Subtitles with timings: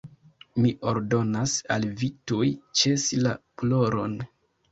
[0.61, 2.49] "Mi ordonas al vi tuj
[2.81, 4.19] ĉesi la ploron."